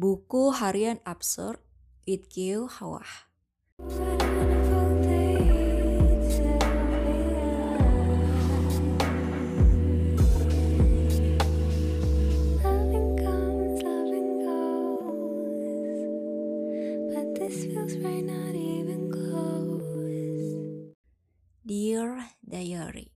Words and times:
Buku 0.00 0.48
harian 0.56 0.96
absurd 1.04 1.60
Itkiu 2.08 2.72
Hawah. 2.72 3.28
Loving 12.64 13.12
comes, 13.20 13.76
loving 13.84 14.40
goes, 14.40 16.00
but 17.12 17.28
this 17.36 17.68
feels 17.68 17.92
right, 18.00 18.24
not 18.24 18.56
even 18.56 19.12
close. 19.12 20.96
Dear 21.60 22.24
Diary. 22.40 23.12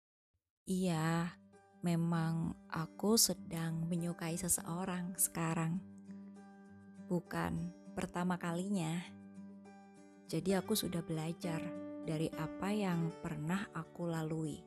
Iya, 0.69 1.32
memang 1.80 2.61
aku 2.69 3.16
sedang 3.16 3.89
menyukai 3.89 4.37
seseorang 4.37 5.16
sekarang. 5.16 5.94
Bukan 7.15 7.71
pertama 7.95 8.34
kalinya. 8.34 8.98
Jadi 10.27 10.51
aku 10.59 10.75
sudah 10.75 10.98
belajar 10.98 11.62
dari 12.02 12.27
apa 12.34 12.75
yang 12.75 13.15
pernah 13.23 13.71
aku 13.71 14.11
lalui. 14.11 14.59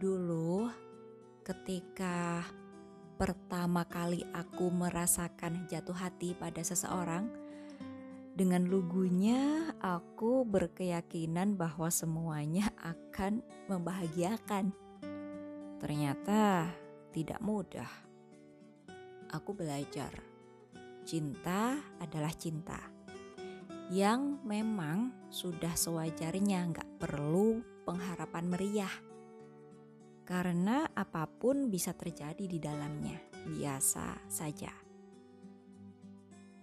Dulu 0.00 0.72
ketika 1.44 2.40
pertama 3.20 3.84
kali 3.84 4.24
aku 4.32 4.72
merasakan 4.72 5.68
jatuh 5.68 5.92
hati 5.92 6.32
pada 6.32 6.64
seseorang, 6.64 7.28
dengan 8.32 8.64
lugunya 8.64 9.76
aku 9.76 10.48
berkeyakinan 10.48 11.60
bahwa 11.60 11.92
semuanya 11.92 12.72
akan 12.80 13.44
membahagiakan. 13.68 14.72
Ternyata 15.84 16.72
tidak 17.12 17.44
mudah. 17.44 17.92
Aku 19.28 19.52
belajar, 19.52 20.31
cinta 21.12 21.76
adalah 22.00 22.32
cinta. 22.32 22.80
Yang 23.92 24.40
memang 24.48 25.28
sudah 25.28 25.76
sewajarnya 25.76 26.72
nggak 26.72 26.88
perlu 26.96 27.60
pengharapan 27.84 28.48
meriah. 28.48 28.94
Karena 30.24 30.88
apa 30.96 31.28
pun 31.28 31.68
bisa 31.68 31.92
terjadi 31.92 32.48
di 32.48 32.56
dalamnya, 32.56 33.20
biasa 33.44 34.24
saja. 34.24 34.72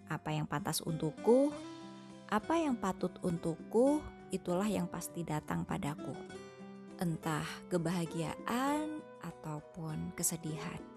Apa 0.10 0.34
yang 0.34 0.50
pantas 0.50 0.82
untukku, 0.82 1.54
apa 2.34 2.58
yang 2.58 2.74
patut 2.74 3.14
untukku, 3.22 4.02
itulah 4.34 4.66
yang 4.66 4.90
pasti 4.90 5.22
datang 5.22 5.62
padaku. 5.62 6.18
Entah 6.98 7.46
kebahagiaan 7.70 8.98
ataupun 9.22 10.18
kesedihan. 10.18 10.89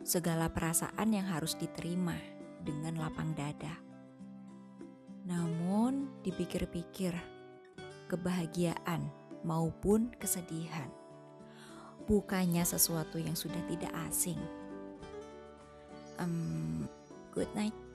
Segala 0.00 0.48
perasaan 0.48 1.12
yang 1.12 1.28
harus 1.28 1.54
diterima 1.56 2.16
dengan 2.64 2.96
lapang 3.00 3.36
dada. 3.36 3.76
Namun, 5.28 6.22
dipikir-pikir, 6.24 7.12
kebahagiaan 8.08 9.06
maupun 9.44 10.10
kesedihan 10.18 10.90
bukannya 12.10 12.66
sesuatu 12.66 13.22
yang 13.22 13.38
sudah 13.38 13.62
tidak 13.70 13.94
asing. 14.10 14.42
Um, 16.18 16.90
good 17.30 17.46
night. 17.54 17.89